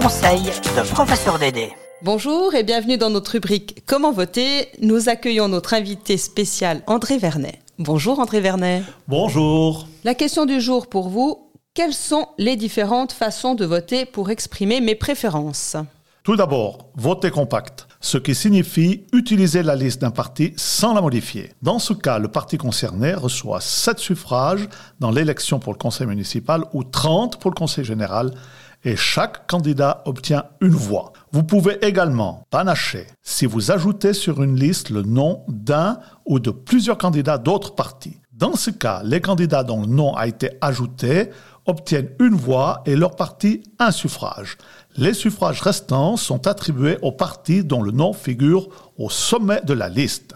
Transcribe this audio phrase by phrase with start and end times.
[0.00, 1.72] conseil de professeur Dédé.
[2.02, 4.68] Bonjour et bienvenue dans notre rubrique Comment voter.
[4.80, 7.58] Nous accueillons notre invité spécial André Vernet.
[7.80, 8.84] Bonjour André Vernet.
[9.08, 9.88] Bonjour.
[10.04, 14.80] La question du jour pour vous, quelles sont les différentes façons de voter pour exprimer
[14.80, 15.74] mes préférences?
[16.22, 21.50] Tout d'abord, voter compact ce qui signifie utiliser la liste d'un parti sans la modifier.
[21.62, 24.68] Dans ce cas, le parti concerné reçoit 7 suffrages
[25.00, 28.30] dans l'élection pour le conseil municipal ou 30 pour le conseil général
[28.84, 31.12] et chaque candidat obtient une voix.
[31.32, 36.50] Vous pouvez également panacher si vous ajoutez sur une liste le nom d'un ou de
[36.50, 38.20] plusieurs candidats d'autres partis.
[38.32, 41.30] Dans ce cas, les candidats dont le nom a été ajouté
[41.66, 44.56] obtiennent une voix et leur parti un suffrage.
[44.96, 49.88] Les suffrages restants sont attribués aux partis dont le nom figure au sommet de la
[49.88, 50.34] liste.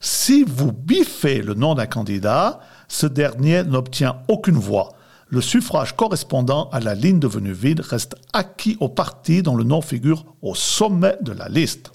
[0.00, 4.92] Si vous biffez le nom d'un candidat, ce dernier n'obtient aucune voix.
[5.28, 9.80] Le suffrage correspondant à la ligne devenue vide reste acquis au parti dont le nom
[9.80, 11.92] figure au sommet de la liste.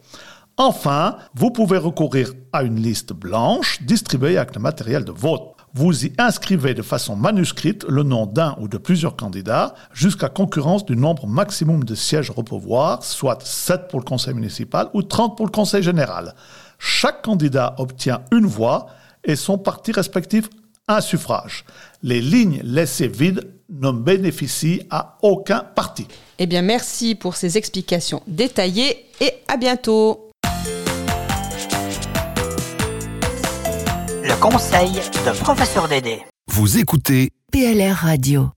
[0.58, 5.56] Enfin, vous pouvez recourir à une liste blanche distribuée avec le matériel de vote.
[5.73, 10.84] Vous y inscrivez de façon manuscrite le nom d'un ou de plusieurs candidats jusqu'à concurrence
[10.84, 15.38] du nombre maximum de sièges à repouvoir, soit 7 pour le conseil municipal ou 30
[15.38, 16.34] pour le conseil général.
[16.80, 18.88] Chaque candidat obtient une voix
[19.23, 20.50] et son parti respectif
[20.90, 21.64] un suffrage.
[22.04, 26.08] Les lignes laissées vides ne bénéficient à aucun parti.
[26.40, 30.30] Eh bien, merci pour ces explications détaillées et à bientôt.
[34.23, 36.23] Le conseil de professeur Dédé.
[36.52, 38.50] Vous écoutez PLR Radio.